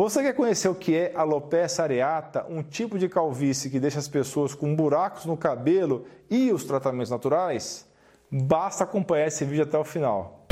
Você 0.00 0.22
quer 0.22 0.32
conhecer 0.32 0.68
o 0.68 0.76
que 0.76 0.94
é 0.94 1.12
alopecia 1.12 1.82
areata, 1.82 2.46
um 2.48 2.62
tipo 2.62 2.96
de 2.96 3.08
calvície 3.08 3.68
que 3.68 3.80
deixa 3.80 3.98
as 3.98 4.06
pessoas 4.06 4.54
com 4.54 4.72
buracos 4.72 5.24
no 5.26 5.36
cabelo 5.36 6.04
e 6.30 6.52
os 6.52 6.62
tratamentos 6.62 7.10
naturais? 7.10 7.84
Basta 8.30 8.84
acompanhar 8.84 9.26
esse 9.26 9.44
vídeo 9.44 9.64
até 9.64 9.76
o 9.76 9.82
final. 9.82 10.46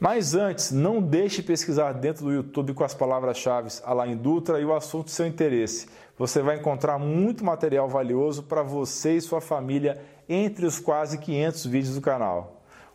Mas 0.00 0.34
antes, 0.34 0.72
não 0.72 1.00
deixe 1.00 1.40
pesquisar 1.40 1.92
dentro 1.92 2.24
do 2.24 2.32
YouTube 2.32 2.74
com 2.74 2.82
as 2.82 2.92
palavras-chave 2.92 3.68
Alain 3.84 4.16
Dutra 4.16 4.58
e 4.58 4.64
o 4.64 4.74
assunto 4.74 5.04
de 5.04 5.12
seu 5.12 5.28
interesse. 5.28 5.86
Você 6.18 6.42
vai 6.42 6.56
encontrar 6.56 6.98
muito 6.98 7.44
material 7.44 7.88
valioso 7.88 8.42
para 8.42 8.64
você 8.64 9.14
e 9.14 9.20
sua 9.20 9.40
família 9.40 10.02
entre 10.28 10.66
os 10.66 10.80
quase 10.80 11.18
500 11.18 11.66
vídeos 11.66 11.94
do 11.94 12.00
canal. 12.00 12.53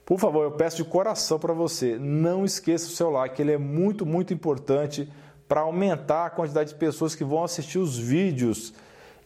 Por 0.10 0.20
favor, 0.20 0.44
eu 0.44 0.52
peço 0.52 0.78
de 0.78 0.84
coração 0.84 1.38
para 1.38 1.54
você, 1.54 1.96
não 2.00 2.44
esqueça 2.44 2.88
o 2.88 2.90
seu 2.90 3.12
like, 3.12 3.40
ele 3.40 3.52
é 3.52 3.60
muito, 3.60 4.08
muito 4.08 4.34
importante 4.34 5.08
para 5.48 5.62
aumentar 5.62 6.26
a 6.26 6.30
quantidade 6.32 6.70
de 6.70 6.80
pessoas 6.80 7.14
que 7.14 7.24
vão 7.24 7.44
assistir 7.44 7.78
os 7.78 7.96
vídeos 7.96 8.74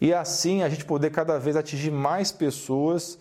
e 0.01 0.13
assim 0.13 0.61
a 0.61 0.67
gente 0.67 0.83
poder 0.83 1.09
cada 1.09 1.39
vez 1.39 1.55
atingir 1.55 1.89
mais 1.89 2.33
pessoas 2.33 3.17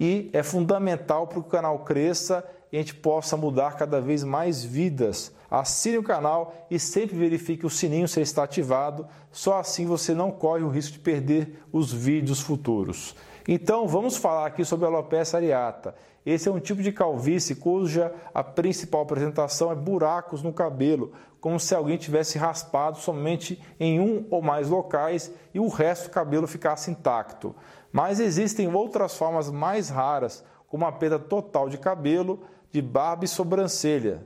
e 0.00 0.28
é 0.32 0.42
fundamental 0.42 1.28
para 1.28 1.40
que 1.40 1.46
o 1.46 1.48
canal 1.48 1.78
cresça 1.84 2.44
e 2.72 2.76
a 2.76 2.80
gente 2.80 2.96
possa 2.96 3.36
mudar 3.36 3.76
cada 3.76 4.00
vez 4.00 4.24
mais 4.24 4.64
vidas. 4.64 5.32
Assine 5.48 5.98
o 5.98 6.02
canal 6.02 6.66
e 6.68 6.80
sempre 6.80 7.16
verifique 7.16 7.64
o 7.64 7.70
sininho 7.70 8.08
se 8.08 8.20
está 8.20 8.42
ativado, 8.42 9.06
só 9.30 9.60
assim 9.60 9.86
você 9.86 10.14
não 10.14 10.32
corre 10.32 10.64
o 10.64 10.68
risco 10.68 10.94
de 10.94 10.98
perder 10.98 11.62
os 11.72 11.92
vídeos 11.92 12.40
futuros. 12.40 13.14
Então 13.46 13.86
vamos 13.86 14.16
falar 14.16 14.46
aqui 14.46 14.64
sobre 14.64 14.86
a 14.86 14.88
alopecia 14.88 15.38
areata. 15.38 15.94
Esse 16.24 16.48
é 16.48 16.52
um 16.52 16.58
tipo 16.58 16.82
de 16.82 16.90
calvície 16.90 17.54
cuja 17.54 18.14
a 18.32 18.42
principal 18.42 19.02
apresentação 19.02 19.70
é 19.70 19.74
buracos 19.74 20.42
no 20.42 20.52
cabelo, 20.52 21.12
como 21.38 21.60
se 21.60 21.74
alguém 21.74 21.98
tivesse 21.98 22.38
raspado 22.38 22.96
somente 22.96 23.62
em 23.78 24.00
um 24.00 24.26
ou 24.30 24.40
mais 24.40 24.70
locais 24.70 25.30
e 25.52 25.60
o 25.60 25.68
resto 25.68 26.04
do 26.04 26.12
cabelo 26.12 26.46
ficasse 26.46 26.90
intacto. 26.90 27.54
Mas 27.92 28.18
existem 28.18 28.72
outras 28.74 29.14
formas 29.14 29.50
mais 29.50 29.90
raras, 29.90 30.42
como 30.66 30.86
a 30.86 30.92
perda 30.92 31.18
total 31.18 31.68
de 31.68 31.76
cabelo, 31.76 32.40
de 32.72 32.80
barba 32.80 33.26
e 33.26 33.28
sobrancelha. 33.28 34.24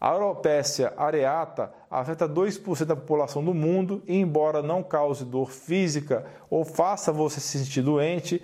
A 0.00 0.10
alopecia 0.10 0.92
areata 0.96 1.72
afeta 1.90 2.28
2% 2.28 2.84
da 2.84 2.94
população 2.94 3.44
do 3.44 3.52
mundo 3.52 4.00
e, 4.06 4.16
embora 4.16 4.62
não 4.62 4.80
cause 4.80 5.24
dor 5.24 5.50
física 5.50 6.24
ou 6.48 6.64
faça 6.64 7.12
você 7.12 7.40
se 7.40 7.58
sentir 7.58 7.82
doente, 7.82 8.40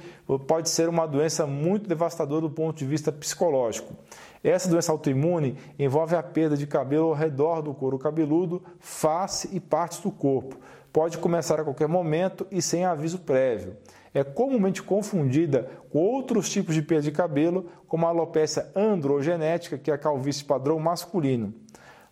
pode 0.48 0.68
ser 0.68 0.88
uma 0.88 1.06
doença 1.06 1.46
muito 1.46 1.88
devastadora 1.88 2.40
do 2.40 2.50
ponto 2.50 2.76
de 2.76 2.84
vista 2.84 3.12
psicológico. 3.12 3.94
Essa 4.42 4.68
doença 4.68 4.90
autoimune 4.90 5.56
envolve 5.78 6.16
a 6.16 6.22
perda 6.22 6.56
de 6.56 6.66
cabelo 6.66 7.08
ao 7.08 7.14
redor 7.14 7.62
do 7.62 7.72
couro 7.72 7.98
cabeludo, 7.98 8.60
face 8.80 9.48
e 9.52 9.60
partes 9.60 10.00
do 10.00 10.10
corpo. 10.10 10.56
Pode 10.94 11.18
começar 11.18 11.58
a 11.58 11.64
qualquer 11.64 11.88
momento 11.88 12.46
e 12.52 12.62
sem 12.62 12.84
aviso 12.84 13.18
prévio 13.18 13.76
é 14.14 14.22
comumente 14.22 14.80
confundida 14.80 15.68
com 15.90 15.98
outros 15.98 16.48
tipos 16.48 16.72
de 16.72 16.82
perda 16.82 17.02
de 17.02 17.10
cabelo, 17.10 17.66
como 17.88 18.06
a 18.06 18.10
alopecia 18.10 18.70
androgenética, 18.76 19.76
que 19.76 19.90
é 19.90 19.94
a 19.94 19.98
calvície 19.98 20.44
padrão 20.44 20.78
masculino. 20.78 21.52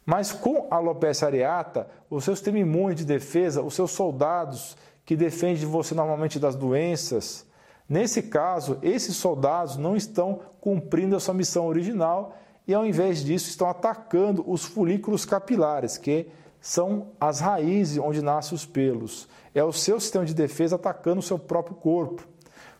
Mas 0.04 0.32
com 0.32 0.66
a 0.68 0.78
alopecia 0.78 1.28
areata, 1.28 1.86
o 2.10 2.20
seu 2.20 2.34
sistema 2.34 2.58
imune 2.58 2.96
de 2.96 3.04
defesa, 3.04 3.62
os 3.62 3.74
seus 3.74 3.92
soldados 3.92 4.76
que 5.04 5.14
defendem 5.14 5.64
você 5.64 5.94
normalmente 5.94 6.40
das 6.40 6.56
doenças, 6.56 7.46
nesse 7.88 8.20
caso, 8.20 8.80
esses 8.82 9.14
soldados 9.14 9.76
não 9.76 9.94
estão 9.94 10.40
cumprindo 10.60 11.14
a 11.14 11.20
sua 11.20 11.34
missão 11.34 11.68
original 11.68 12.34
e, 12.66 12.74
ao 12.74 12.84
invés 12.84 13.22
disso, 13.22 13.48
estão 13.48 13.68
atacando 13.68 14.42
os 14.44 14.64
folículos 14.64 15.24
capilares, 15.24 15.96
que 15.96 16.26
são 16.62 17.08
as 17.20 17.40
raízes 17.40 17.98
onde 17.98 18.22
nascem 18.22 18.54
os 18.54 18.64
pelos. 18.64 19.28
É 19.52 19.62
o 19.62 19.72
seu 19.72 19.98
sistema 19.98 20.24
de 20.24 20.32
defesa 20.32 20.76
atacando 20.76 21.18
o 21.18 21.22
seu 21.22 21.38
próprio 21.38 21.74
corpo. 21.74 22.26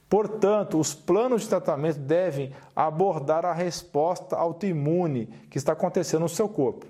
Portanto, 0.08 0.78
os 0.78 0.94
planos 0.94 1.42
de 1.42 1.48
tratamento 1.48 1.98
devem 1.98 2.52
abordar 2.76 3.44
a 3.44 3.52
resposta 3.52 4.36
autoimune 4.36 5.26
que 5.50 5.58
está 5.58 5.72
acontecendo 5.72 6.20
no 6.20 6.28
seu 6.28 6.48
corpo. 6.48 6.86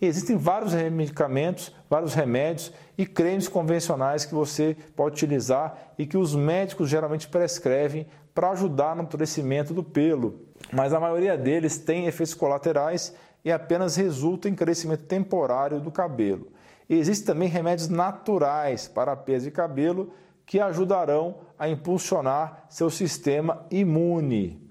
Existem 0.00 0.36
vários 0.36 0.74
medicamentos, 0.74 1.72
vários 1.88 2.14
remédios 2.14 2.72
e 2.98 3.06
cremes 3.06 3.48
convencionais 3.48 4.24
que 4.24 4.34
você 4.34 4.76
pode 4.94 5.14
utilizar 5.14 5.92
e 5.96 6.04
que 6.04 6.18
os 6.18 6.34
médicos 6.34 6.90
geralmente 6.90 7.28
prescrevem 7.28 8.06
para 8.34 8.50
ajudar 8.50 8.96
no 8.96 9.06
crescimento 9.06 9.72
do 9.72 9.82
pelo. 9.82 10.40
Mas 10.72 10.92
a 10.92 11.00
maioria 11.00 11.38
deles 11.38 11.78
tem 11.78 12.06
efeitos 12.06 12.34
colaterais 12.34 13.14
e 13.44 13.52
apenas 13.52 13.96
resulta 13.96 14.48
em 14.48 14.54
crescimento 14.54 15.04
temporário 15.04 15.80
do 15.80 15.90
cabelo. 15.90 16.48
Existem 16.88 17.26
também 17.26 17.48
remédios 17.48 17.88
naturais 17.88 18.88
para 18.88 19.16
perda 19.16 19.44
de 19.44 19.50
cabelo 19.50 20.12
que 20.46 20.60
ajudarão 20.60 21.36
a 21.58 21.68
impulsionar 21.68 22.64
seu 22.68 22.90
sistema 22.90 23.64
imune 23.70 24.64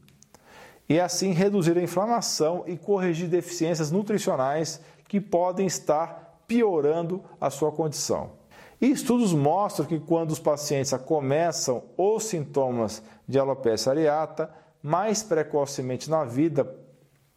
e 0.87 0.99
assim 0.99 1.31
reduzir 1.31 1.77
a 1.77 1.81
inflamação 1.81 2.63
e 2.67 2.77
corrigir 2.77 3.27
deficiências 3.27 3.89
nutricionais 3.89 4.81
que 5.07 5.19
podem 5.19 5.65
estar 5.65 6.43
piorando 6.47 7.23
a 7.39 7.49
sua 7.49 7.71
condição. 7.71 8.31
E 8.81 8.91
estudos 8.91 9.33
mostram 9.33 9.85
que 9.85 9.99
quando 9.99 10.31
os 10.31 10.39
pacientes 10.39 10.91
começam 11.05 11.83
os 11.97 12.25
sintomas 12.25 13.01
de 13.27 13.39
alopecia 13.39 13.91
areata, 13.91 14.53
mais 14.81 15.23
precocemente 15.23 16.09
na 16.09 16.25
vida, 16.25 16.65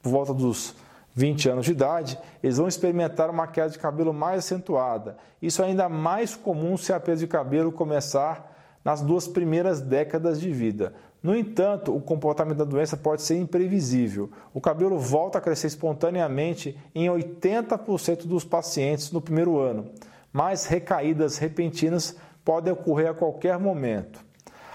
por 0.03 0.10
volta 0.10 0.34
dos 0.34 0.74
20 1.16 1.49
anos 1.49 1.65
de 1.65 1.72
idade, 1.72 2.19
eles 2.43 2.59
vão 2.59 2.69
experimentar 2.69 3.31
uma 3.31 3.47
queda 3.47 3.71
de 3.71 3.78
cabelo 3.78 4.12
mais 4.12 4.41
acentuada. 4.41 5.16
Isso 5.41 5.62
é 5.62 5.65
ainda 5.65 5.88
mais 5.88 6.37
comum 6.37 6.77
se 6.77 6.93
a 6.93 7.00
perda 7.00 7.21
de 7.21 7.27
cabelo 7.27 7.72
começar 7.72 8.54
nas 8.84 9.00
duas 9.00 9.27
primeiras 9.27 9.81
décadas 9.81 10.38
de 10.38 10.53
vida. 10.53 10.93
No 11.22 11.34
entanto, 11.34 11.97
o 11.97 12.03
comportamento 12.03 12.59
da 12.59 12.65
doença 12.65 12.99
pode 12.99 13.22
ser 13.22 13.37
imprevisível. 13.37 14.31
O 14.53 14.60
cabelo 14.60 14.99
volta 14.99 15.38
a 15.38 15.41
crescer 15.41 15.69
espontaneamente 15.69 16.78
em 16.94 17.09
80% 17.09 18.27
dos 18.27 18.44
pacientes 18.44 19.10
no 19.10 19.21
primeiro 19.21 19.59
ano, 19.59 19.91
mas 20.31 20.66
recaídas 20.66 21.38
repentinas 21.38 22.15
podem 22.44 22.75
ocorrer 22.75 23.09
a 23.09 23.15
qualquer 23.15 23.59
momento. 23.59 24.21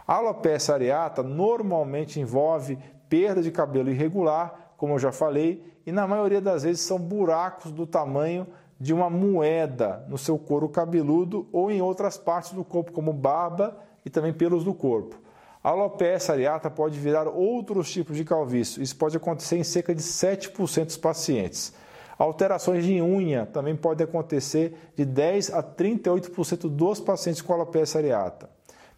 A 0.07 0.15
alopecia 0.15 0.73
areata 0.73 1.21
normalmente 1.21 2.19
envolve 2.19 2.79
perda 3.07 3.43
de 3.43 3.51
cabelo 3.51 3.91
irregular, 3.91 4.70
como 4.81 4.95
eu 4.95 4.99
já 4.99 5.11
falei, 5.11 5.63
e 5.85 5.91
na 5.91 6.07
maioria 6.07 6.41
das 6.41 6.63
vezes 6.63 6.81
são 6.81 6.97
buracos 6.97 7.71
do 7.71 7.85
tamanho 7.85 8.47
de 8.79 8.91
uma 8.91 9.11
moeda 9.11 10.03
no 10.09 10.17
seu 10.17 10.39
couro 10.39 10.67
cabeludo 10.67 11.47
ou 11.51 11.69
em 11.69 11.83
outras 11.83 12.17
partes 12.17 12.53
do 12.53 12.63
corpo, 12.63 12.91
como 12.91 13.13
barba 13.13 13.77
e 14.03 14.09
também 14.09 14.33
pelos 14.33 14.63
do 14.63 14.73
corpo. 14.73 15.15
A 15.63 15.69
alopecia 15.69 16.33
areata 16.33 16.67
pode 16.67 16.99
virar 16.99 17.27
outros 17.27 17.91
tipos 17.91 18.17
de 18.17 18.25
calvície. 18.25 18.81
Isso 18.81 18.95
pode 18.95 19.15
acontecer 19.15 19.55
em 19.55 19.63
cerca 19.63 19.93
de 19.93 20.01
7% 20.01 20.85
dos 20.85 20.97
pacientes. 20.97 21.75
Alterações 22.17 22.83
de 22.83 22.99
unha 22.99 23.45
também 23.45 23.75
podem 23.75 24.05
acontecer 24.05 24.91
de 24.95 25.05
10 25.05 25.53
a 25.53 25.61
38% 25.61 26.67
dos 26.67 26.99
pacientes 26.99 27.43
com 27.43 27.53
alopecia 27.53 28.01
areata. 28.01 28.49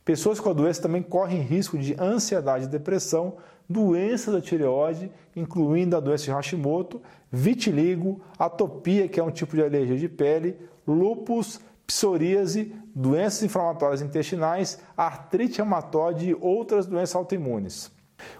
Pessoas 0.05 0.39
com 0.39 0.49
a 0.49 0.53
doença 0.53 0.81
também 0.81 1.01
correm 1.01 1.41
risco 1.41 1.77
de 1.77 1.95
ansiedade 1.99 2.65
e 2.65 2.69
depressão, 2.69 3.37
doença 3.69 4.31
da 4.31 4.41
tireoide, 4.41 5.09
incluindo 5.35 5.95
a 5.95 5.99
doença 5.99 6.25
de 6.25 6.31
Hashimoto, 6.31 7.01
vitiligo, 7.31 8.21
atopia, 8.37 9.07
que 9.07 9.19
é 9.19 9.23
um 9.23 9.31
tipo 9.31 9.55
de 9.55 9.63
alergia 9.63 9.97
de 9.97 10.09
pele, 10.09 10.57
lúpus, 10.85 11.61
psoríase, 11.87 12.75
doenças 12.93 13.43
inflamatórias 13.43 14.01
intestinais, 14.01 14.79
artrite 14.95 15.57
reumatoide 15.57 16.29
e 16.29 16.37
outras 16.39 16.85
doenças 16.85 17.15
autoimunes. 17.15 17.91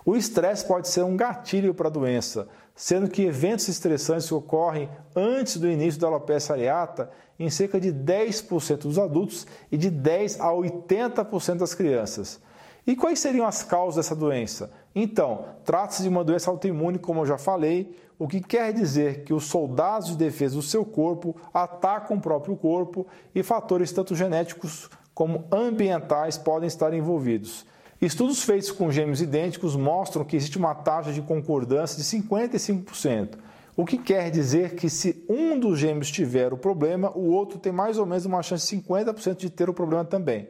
O 0.06 0.16
estresse 0.16 0.66
pode 0.66 0.88
ser 0.88 1.04
um 1.04 1.16
gatilho 1.16 1.74
para 1.74 1.88
a 1.88 1.92
doença, 1.92 2.48
sendo 2.76 3.10
que 3.10 3.24
eventos 3.24 3.68
estressantes 3.68 4.32
ocorrem 4.32 4.90
antes 5.16 5.58
do 5.58 5.70
início 5.70 6.00
da 6.02 6.08
alopecia 6.08 6.56
areata 6.56 7.10
em 7.40 7.50
cerca 7.50 7.80
de 7.80 7.92
10% 7.92 8.78
dos 8.84 8.98
adultos 8.98 9.46
e 9.72 9.78
de 9.78 9.90
10 9.90 10.40
a 10.40 10.48
80% 10.48 11.58
das 11.58 11.74
crianças. 11.74 12.40
E 12.86 12.96
quais 12.96 13.20
seriam 13.20 13.48
as 13.48 13.64
causas 13.64 13.96
dessa 13.96 14.16
doença? 14.16 14.72
Então, 14.94 15.46
trata-se 15.64 16.04
de 16.04 16.10
uma 16.10 16.24
doença 16.24 16.52
autoimune, 16.52 17.00
como 17.00 17.22
eu 17.22 17.26
já 17.26 17.38
falei, 17.38 17.96
o 18.20 18.28
que 18.28 18.42
quer 18.42 18.74
dizer 18.74 19.24
que 19.24 19.34
os 19.34 19.46
soldados 19.46 20.10
de 20.10 20.18
defesa 20.18 20.56
do 20.56 20.62
seu 20.62 20.86
corpo 20.86 21.36
atacam 21.54 22.18
o 22.18 22.22
próprio 22.22 22.56
corpo 22.56 23.08
e 23.34 23.42
fatores 23.42 23.92
tanto 23.92 24.16
genéticos 24.16 24.90
como 25.14 25.46
ambientais 25.52 26.38
podem 26.38 26.68
estar 26.68 26.94
envolvidos. 26.94 27.66
Estudos 28.02 28.44
feitos 28.44 28.72
com 28.72 28.92
gêmeos 28.92 29.22
idênticos 29.22 29.76
mostram 29.76 30.26
que 30.26 30.36
existe 30.36 30.58
uma 30.58 30.76
taxa 30.76 31.14
de 31.14 31.22
concordância 31.22 31.98
de 31.98 32.04
55%, 32.04 33.36
o 33.76 33.86
que 33.86 33.98
quer 33.98 34.30
dizer 34.30 34.76
que 34.76 34.90
se 34.90 35.24
um 35.28 35.60
dos 35.60 35.80
gêmeos 35.80 36.12
tiver 36.12 36.54
o 36.54 36.58
problema, 36.58 37.12
o 37.16 37.32
outro 37.32 37.58
tem 37.58 37.72
mais 37.72 37.98
ou 37.98 38.06
menos 38.06 38.26
uma 38.26 38.44
chance 38.44 38.76
de 38.76 38.82
50% 38.84 39.38
de 39.38 39.50
ter 39.50 39.70
o 39.70 39.74
problema 39.74 40.06
também. 40.06 40.48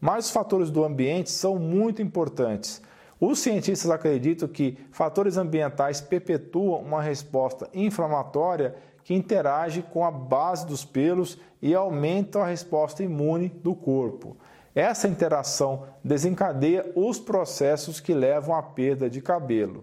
Mas 0.00 0.26
os 0.26 0.30
fatores 0.30 0.70
do 0.70 0.84
ambiente 0.84 1.30
são 1.30 1.58
muito 1.58 2.02
importantes. 2.02 2.82
Os 3.20 3.38
cientistas 3.38 3.90
acreditam 3.90 4.48
que 4.48 4.78
fatores 4.90 5.36
ambientais 5.36 6.00
perpetuam 6.00 6.80
uma 6.80 7.00
resposta 7.00 7.68
inflamatória 7.72 8.74
que 9.04 9.14
interage 9.14 9.82
com 9.82 10.04
a 10.04 10.10
base 10.10 10.66
dos 10.66 10.84
pelos 10.84 11.38
e 11.62 11.74
aumenta 11.74 12.40
a 12.40 12.46
resposta 12.46 13.02
imune 13.02 13.48
do 13.48 13.74
corpo. 13.74 14.36
Essa 14.76 15.08
interação 15.08 15.84
desencadeia 16.04 16.92
os 16.94 17.18
processos 17.18 17.98
que 17.98 18.12
levam 18.12 18.54
à 18.54 18.62
perda 18.62 19.08
de 19.08 19.22
cabelo. 19.22 19.82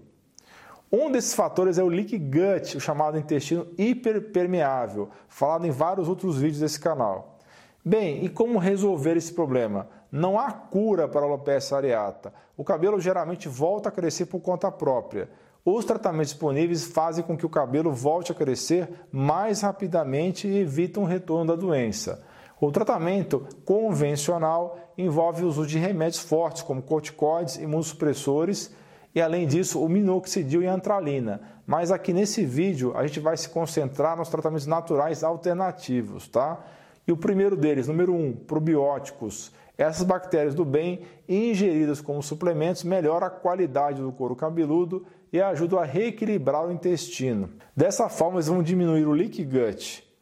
Um 0.92 1.12
desses 1.12 1.34
fatores 1.34 1.80
é 1.80 1.84
o 1.84 1.88
leak 1.88 2.16
gut, 2.16 2.78
o 2.78 2.80
chamado 2.80 3.18
intestino 3.18 3.66
hiperpermeável, 3.76 5.10
falado 5.28 5.66
em 5.66 5.72
vários 5.72 6.08
outros 6.08 6.38
vídeos 6.38 6.60
desse 6.60 6.80
canal. 6.80 7.40
Bem, 7.84 8.24
e 8.24 8.30
como 8.30 8.60
resolver 8.60 9.18
esse 9.18 9.34
problema? 9.34 9.88
Não 10.12 10.38
há 10.38 10.52
cura 10.52 11.08
para 11.08 11.22
a 11.22 11.24
alopecia 11.24 11.76
areata. 11.76 12.32
O 12.56 12.64
cabelo 12.64 13.02
geralmente 13.02 13.50
volta 13.50 13.90
a 13.90 13.92
crescer 13.92 14.28
por 14.28 14.42
conta 14.42 14.72
própria. 14.72 15.28
Os 15.66 15.86
tratamentos 15.86 16.34
disponíveis 16.34 16.84
fazem 16.84 17.24
com 17.24 17.36
que 17.36 17.48
o 17.48 17.50
cabelo 17.50 17.92
volte 17.92 18.32
a 18.32 18.36
crescer 18.36 18.88
mais 19.12 19.62
rapidamente 19.62 20.48
e 20.48 20.60
evitam 20.60 21.02
o 21.02 21.08
retorno 21.08 21.48
da 21.48 21.60
doença. 21.60 22.24
O 22.66 22.72
tratamento 22.72 23.46
convencional 23.66 24.78
envolve 24.98 25.44
o 25.44 25.50
uso 25.50 25.68
de 25.68 25.78
remédios 25.78 26.24
fortes, 26.24 26.62
como 26.62 26.82
corticoides, 26.82 27.58
imunossupressores 27.58 28.74
e, 29.14 29.22
além 29.22 29.46
disso, 29.46 29.84
o 29.84 29.90
minoxidil 29.90 30.64
e 30.64 30.68
antralina. 30.68 31.42
Mas 31.68 31.92
aqui 31.92 32.14
nesse 32.14 32.46
vídeo 32.46 32.96
a 32.96 33.06
gente 33.06 33.20
vai 33.20 33.36
se 33.36 33.50
concentrar 33.50 34.16
nos 34.16 34.30
tratamentos 34.30 34.66
naturais 34.66 35.26
alternativos, 35.26 36.30
tá? 36.30 36.64
E 37.06 37.12
o 37.12 37.18
primeiro 37.18 37.58
deles, 37.58 37.90
número 37.90 38.14
1, 38.14 38.28
um, 38.28 38.32
probióticos. 38.32 39.52
Essas 39.78 40.04
bactérias 40.04 40.56
do 40.56 40.64
bem, 40.64 41.02
ingeridas 41.28 42.00
como 42.00 42.24
suplementos, 42.24 42.86
melhoram 42.86 43.28
a 43.28 43.30
qualidade 43.30 44.02
do 44.02 44.14
couro 44.14 44.38
cabeludo 44.38 45.06
e 45.34 45.42
ajudam 45.42 45.80
a 45.80 45.84
reequilibrar 45.84 46.66
o 46.66 46.72
intestino. 46.72 47.50
Dessa 47.76 48.08
forma, 48.08 48.38
eles 48.38 48.48
vão 48.48 48.64
diminuir 48.64 49.06
o 49.06 49.12
leak 49.12 49.44
gut. 49.44 50.13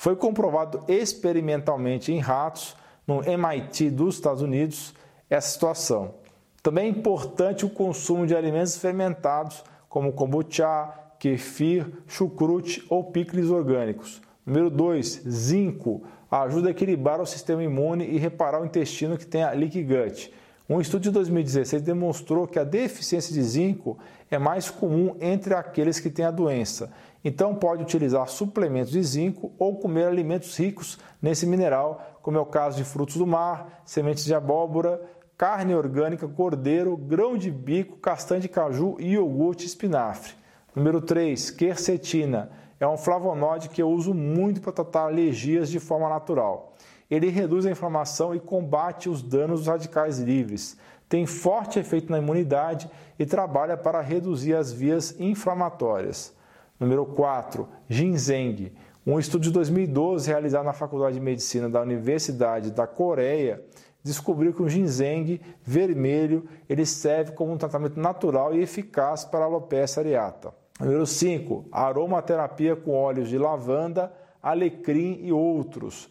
Foi 0.00 0.16
comprovado 0.16 0.82
experimentalmente 0.88 2.10
em 2.10 2.20
ratos, 2.20 2.74
no 3.06 3.22
MIT 3.22 3.90
dos 3.90 4.14
Estados 4.14 4.40
Unidos, 4.40 4.94
essa 5.28 5.50
situação. 5.50 6.14
Também 6.62 6.86
é 6.86 6.88
importante 6.88 7.66
o 7.66 7.68
consumo 7.68 8.26
de 8.26 8.34
alimentos 8.34 8.78
fermentados, 8.78 9.62
como 9.90 10.14
kombucha, 10.14 10.88
kefir, 11.18 11.86
chucrute 12.06 12.82
ou 12.88 13.12
picles 13.12 13.50
orgânicos. 13.50 14.22
Número 14.46 14.70
2, 14.70 15.24
zinco 15.28 16.02
ajuda 16.30 16.68
a 16.68 16.70
equilibrar 16.70 17.20
o 17.20 17.26
sistema 17.26 17.62
imune 17.62 18.06
e 18.06 18.16
reparar 18.16 18.62
o 18.62 18.64
intestino 18.64 19.18
que 19.18 19.26
tem 19.26 19.42
a 19.42 19.50
leaky 19.50 19.82
gut. 19.82 20.32
Um 20.70 20.80
estudo 20.80 21.02
de 21.02 21.10
2016 21.10 21.82
demonstrou 21.82 22.46
que 22.46 22.56
a 22.56 22.62
deficiência 22.62 23.34
de 23.34 23.42
zinco 23.42 23.98
é 24.30 24.38
mais 24.38 24.70
comum 24.70 25.16
entre 25.20 25.52
aqueles 25.52 25.98
que 25.98 26.08
têm 26.08 26.24
a 26.24 26.30
doença. 26.30 26.92
Então, 27.24 27.56
pode 27.56 27.82
utilizar 27.82 28.28
suplementos 28.28 28.92
de 28.92 29.02
zinco 29.02 29.50
ou 29.58 29.80
comer 29.80 30.06
alimentos 30.06 30.56
ricos 30.56 30.96
nesse 31.20 31.44
mineral, 31.44 32.20
como 32.22 32.38
é 32.38 32.40
o 32.40 32.46
caso 32.46 32.76
de 32.76 32.84
frutos 32.84 33.16
do 33.16 33.26
mar, 33.26 33.82
sementes 33.84 34.24
de 34.24 34.32
abóbora, 34.32 35.02
carne 35.36 35.74
orgânica, 35.74 36.28
cordeiro, 36.28 36.96
grão 36.96 37.36
de 37.36 37.50
bico, 37.50 37.96
castanha 37.96 38.40
de 38.40 38.48
caju 38.48 38.94
e 39.00 39.14
iogurte 39.14 39.66
espinafre. 39.66 40.34
Número 40.72 41.00
3, 41.00 41.50
quercetina 41.50 42.48
é 42.78 42.86
um 42.86 42.96
flavonoide 42.96 43.68
que 43.70 43.82
eu 43.82 43.90
uso 43.90 44.14
muito 44.14 44.60
para 44.60 44.70
tratar 44.70 45.06
alergias 45.06 45.68
de 45.68 45.80
forma 45.80 46.08
natural. 46.08 46.76
Ele 47.10 47.28
reduz 47.28 47.66
a 47.66 47.70
inflamação 47.70 48.34
e 48.34 48.40
combate 48.40 49.08
os 49.08 49.22
danos 49.22 49.60
dos 49.60 49.68
radicais 49.68 50.18
livres. 50.18 50.76
Tem 51.08 51.26
forte 51.26 51.78
efeito 51.78 52.10
na 52.12 52.18
imunidade 52.18 52.88
e 53.18 53.26
trabalha 53.26 53.76
para 53.76 54.00
reduzir 54.00 54.54
as 54.54 54.72
vias 54.72 55.18
inflamatórias. 55.18 56.32
Número 56.78 57.04
4, 57.04 57.68
ginseng. 57.88 58.72
Um 59.04 59.18
estudo 59.18 59.42
de 59.42 59.50
2012 59.50 60.28
realizado 60.28 60.64
na 60.64 60.72
Faculdade 60.72 61.14
de 61.14 61.20
Medicina 61.20 61.68
da 61.68 61.82
Universidade 61.82 62.70
da 62.70 62.86
Coreia 62.86 63.60
descobriu 64.02 64.52
que 64.52 64.62
o 64.62 64.68
ginseng 64.68 65.40
vermelho 65.64 66.46
ele 66.68 66.86
serve 66.86 67.32
como 67.32 67.52
um 67.52 67.58
tratamento 67.58 67.98
natural 67.98 68.54
e 68.54 68.62
eficaz 68.62 69.24
para 69.24 69.40
a 69.40 69.44
alopecia 69.44 70.00
areata. 70.02 70.54
Número 70.78 71.06
5, 71.06 71.66
aromaterapia 71.70 72.74
com 72.74 72.92
óleos 72.92 73.28
de 73.28 73.36
lavanda, 73.36 74.12
alecrim 74.42 75.18
e 75.22 75.32
outros. 75.32 76.08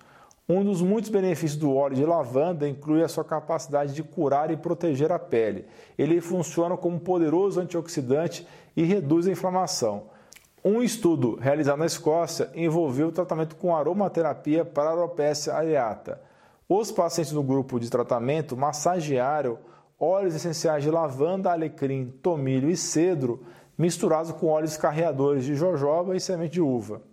Um 0.51 0.63
dos 0.63 0.81
muitos 0.81 1.11
benefícios 1.11 1.59
do 1.59 1.75
óleo 1.75 1.95
de 1.95 2.03
lavanda 2.03 2.67
inclui 2.67 3.03
a 3.03 3.07
sua 3.07 3.23
capacidade 3.23 3.93
de 3.93 4.01
curar 4.01 4.49
e 4.49 4.57
proteger 4.57 5.11
a 5.11 5.19
pele. 5.19 5.67
Ele 5.95 6.19
funciona 6.19 6.75
como 6.75 6.95
um 6.95 6.99
poderoso 6.99 7.61
antioxidante 7.61 8.47
e 8.75 8.83
reduz 8.83 9.27
a 9.27 9.31
inflamação. 9.31 10.05
Um 10.65 10.81
estudo 10.81 11.35
realizado 11.35 11.77
na 11.77 11.85
Escócia 11.85 12.49
envolveu 12.55 13.09
o 13.09 13.11
tratamento 13.11 13.55
com 13.57 13.75
aromaterapia 13.75 14.65
para 14.65 14.89
alopecia 14.89 15.53
areata. 15.53 16.19
Os 16.67 16.91
pacientes 16.91 17.31
do 17.31 17.43
grupo 17.43 17.79
de 17.79 17.87
tratamento 17.87 18.57
massagearam 18.57 19.59
óleos 19.99 20.33
essenciais 20.33 20.83
de 20.83 20.89
lavanda, 20.89 21.51
alecrim, 21.51 22.11
tomilho 22.23 22.71
e 22.71 22.75
cedro 22.75 23.43
misturados 23.77 24.31
com 24.31 24.47
óleos 24.47 24.77
carreadores 24.77 25.45
de 25.45 25.53
jojoba 25.53 26.15
e 26.15 26.19
semente 26.19 26.53
de 26.53 26.61
uva. 26.61 27.03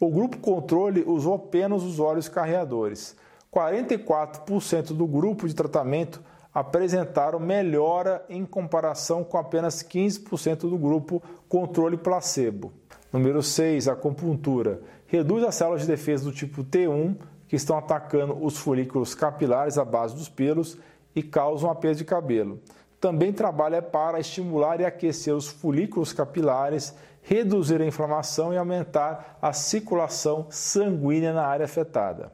O 0.00 0.08
grupo 0.08 0.38
controle 0.38 1.02
usou 1.06 1.34
apenas 1.34 1.82
os 1.82 1.98
óleos 1.98 2.28
carreadores. 2.28 3.16
44% 3.52 4.92
do 4.92 5.06
grupo 5.06 5.48
de 5.48 5.54
tratamento 5.54 6.22
apresentaram 6.54 7.40
melhora 7.40 8.24
em 8.28 8.44
comparação 8.44 9.24
com 9.24 9.36
apenas 9.36 9.82
15% 9.82 10.60
do 10.68 10.78
grupo 10.78 11.22
controle 11.48 11.96
placebo. 11.96 12.72
Número 13.12 13.42
6, 13.42 13.88
acupuntura. 13.88 14.80
Reduz 15.06 15.42
as 15.42 15.54
células 15.54 15.82
de 15.82 15.88
defesa 15.88 16.24
do 16.24 16.32
tipo 16.32 16.62
T1 16.62 17.16
que 17.48 17.56
estão 17.56 17.76
atacando 17.76 18.36
os 18.44 18.58
folículos 18.58 19.14
capilares 19.14 19.78
à 19.78 19.84
base 19.84 20.14
dos 20.14 20.28
pelos 20.28 20.78
e 21.14 21.22
causam 21.22 21.70
a 21.70 21.74
perda 21.74 21.96
de 21.96 22.04
cabelo. 22.04 22.60
Também 23.00 23.32
trabalha 23.32 23.80
para 23.80 24.20
estimular 24.20 24.80
e 24.80 24.84
aquecer 24.84 25.34
os 25.34 25.48
folículos 25.48 26.12
capilares, 26.12 26.94
reduzir 27.22 27.80
a 27.80 27.86
inflamação 27.86 28.52
e 28.52 28.56
aumentar 28.56 29.38
a 29.40 29.52
circulação 29.52 30.46
sanguínea 30.50 31.32
na 31.32 31.46
área 31.46 31.64
afetada. 31.64 32.32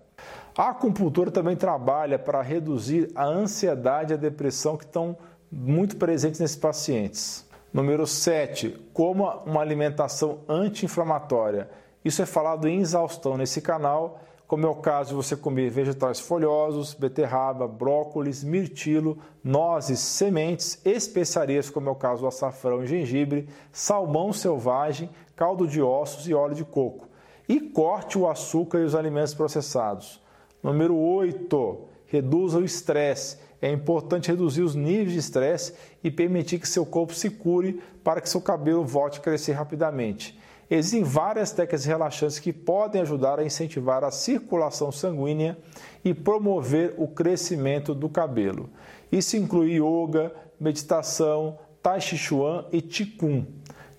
A 0.57 0.69
acupuntura 0.69 1.31
também 1.31 1.57
trabalha 1.57 2.19
para 2.19 2.41
reduzir 2.41 3.11
a 3.15 3.25
ansiedade 3.25 4.13
e 4.13 4.15
a 4.15 4.19
depressão 4.19 4.77
que 4.77 4.85
estão 4.85 5.17
muito 5.51 5.97
presentes 5.97 6.39
nesses 6.39 6.57
pacientes. 6.57 7.45
Número 7.73 8.07
7. 8.07 8.71
Coma 8.93 9.39
uma 9.45 9.61
alimentação 9.61 10.41
anti-inflamatória. 10.49 11.69
Isso 12.05 12.23
é 12.23 12.27
falado 12.27 12.69
em 12.69 12.81
exaustão 12.81 13.37
nesse 13.37 13.61
canal 13.61 14.21
como 14.47 14.67
é 14.67 14.69
o 14.69 14.75
caso 14.75 15.17
você 15.17 15.35
comer 15.37 15.71
vegetais 15.71 16.21
folhosos, 16.21 16.93
beterraba, 16.93 17.67
brócolis, 17.67 18.45
mirtilo, 18.45 19.19
nozes, 19.43 19.99
sementes, 20.01 20.81
especiarias, 20.85 21.71
como 21.71 21.89
é 21.89 21.93
o 21.93 21.97
caso 21.97 22.23
do 22.23 22.29
açafrão 22.29 22.83
e 22.83 22.87
gengibre, 22.87 23.49
salmão 23.73 24.33
selvagem, 24.33 25.09
caldo 25.35 25.67
de 25.67 25.81
ossos 25.81 26.29
e 26.29 26.35
óleo 26.35 26.55
de 26.55 26.65
coco. 26.65 27.09
E 27.49 27.59
corte 27.59 28.19
o 28.19 28.29
açúcar 28.29 28.79
e 28.79 28.85
os 28.85 28.95
alimentos 28.95 29.35
processados. 29.35 30.23
Número 30.63 30.97
8. 30.97 31.79
Reduza 32.07 32.59
o 32.59 32.65
estresse. 32.65 33.39
É 33.61 33.71
importante 33.71 34.29
reduzir 34.29 34.63
os 34.63 34.75
níveis 34.75 35.13
de 35.13 35.19
estresse 35.19 35.75
e 36.03 36.11
permitir 36.11 36.59
que 36.59 36.69
seu 36.69 36.85
corpo 36.85 37.15
se 37.15 37.31
cure 37.31 37.83
para 38.03 38.21
que 38.21 38.29
seu 38.29 38.41
cabelo 38.41 38.85
volte 38.85 39.19
a 39.19 39.23
crescer 39.23 39.53
rapidamente. 39.53 40.39
Existem 40.71 41.03
várias 41.03 41.53
técnicas 41.53 41.85
relaxantes 41.85 42.39
que 42.39 42.53
podem 42.53 43.03
ajudar 43.03 43.39
a 43.39 43.45
incentivar 43.45 44.03
a 44.03 44.11
circulação 44.11 44.91
sanguínea 44.91 45.59
e 46.05 46.15
promover 46.15 46.95
o 46.97 47.07
crescimento 47.07 47.95
do 47.95 48.09
cabelo. 48.09 48.71
Isso 49.13 49.37
inclui 49.37 49.75
yoga, 49.75 50.33
meditação, 50.59 51.59
tai 51.83 52.01
chi 52.01 52.17
chuan 52.17 52.65
e 52.73 52.81
qigong. 52.81 53.47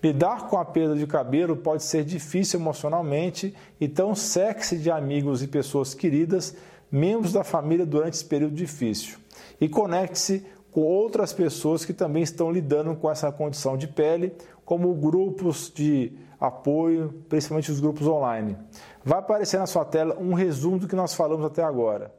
Lidar 0.01 0.48
com 0.50 0.57
a 0.57 0.65
perda 0.65 0.95
de 0.95 1.07
cabelo 1.07 1.55
pode 1.55 1.84
ser 1.84 2.03
difícil 2.03 2.60
emocionalmente, 2.60 3.55
então 3.81 4.13
cerque-se 4.13 4.77
de 4.77 4.91
amigos 4.91 5.41
e 5.41 5.48
pessoas 5.48 5.95
queridas, 5.95 6.55
membros 6.91 7.34
da 7.34 7.43
família 7.43 7.86
durante 7.86 8.13
esse 8.13 8.25
período 8.25 8.53
difícil. 8.53 9.17
E 9.60 9.67
conecte-se 9.67 10.45
com 10.75 10.82
outras 10.82 11.32
pessoas 11.32 11.86
que 11.86 11.94
também 11.94 12.22
estão 12.22 12.51
lidando 12.51 12.94
com 12.98 13.10
essa 13.10 13.32
condição 13.32 13.77
de 13.77 13.88
pele, 13.88 14.36
como 14.65 14.94
grupos 14.94 15.72
de 15.74 16.12
apoio, 16.38 17.24
principalmente 17.29 17.72
os 17.72 17.79
grupos 17.79 18.05
online. 18.05 18.58
Vai 19.01 19.20
aparecer 19.20 19.58
na 19.58 19.67
sua 19.67 19.86
tela 19.86 20.17
um 20.20 20.34
resumo 20.34 20.77
do 20.77 20.86
que 20.86 20.94
nós 20.94 21.13
falamos 21.13 21.46
até 21.46 21.63
agora. 21.63 22.13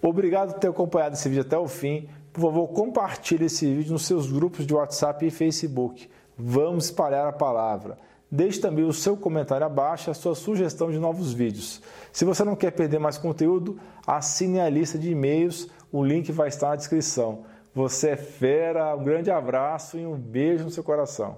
Obrigado 0.00 0.52
por 0.52 0.60
ter 0.60 0.68
acompanhado 0.68 1.16
esse 1.16 1.28
vídeo 1.28 1.42
até 1.42 1.58
o 1.58 1.66
fim. 1.66 2.08
Por 2.32 2.40
favor, 2.40 2.68
compartilhe 2.68 3.46
esse 3.46 3.66
vídeo 3.66 3.94
nos 3.94 4.06
seus 4.06 4.30
grupos 4.30 4.64
de 4.64 4.72
WhatsApp 4.72 5.26
e 5.26 5.30
Facebook. 5.32 6.08
Vamos 6.38 6.84
espalhar 6.84 7.26
a 7.26 7.32
palavra. 7.32 7.98
Deixe 8.30 8.60
também 8.60 8.84
o 8.84 8.92
seu 8.92 9.16
comentário 9.16 9.66
abaixo, 9.66 10.10
a 10.10 10.14
sua 10.14 10.34
sugestão 10.34 10.90
de 10.90 10.98
novos 10.98 11.32
vídeos. 11.32 11.80
Se 12.12 12.26
você 12.26 12.44
não 12.44 12.54
quer 12.54 12.70
perder 12.72 13.00
mais 13.00 13.16
conteúdo, 13.16 13.80
assine 14.06 14.60
a 14.60 14.68
lista 14.68 14.98
de 14.98 15.10
e-mails, 15.10 15.66
o 15.92 16.04
link 16.04 16.30
vai 16.32 16.48
estar 16.48 16.70
na 16.70 16.76
descrição. 16.76 17.44
Você 17.74 18.10
é 18.10 18.16
fera, 18.16 18.94
um 18.96 19.04
grande 19.04 19.30
abraço 19.30 19.98
e 19.98 20.06
um 20.06 20.16
beijo 20.16 20.64
no 20.64 20.70
seu 20.70 20.82
coração. 20.82 21.36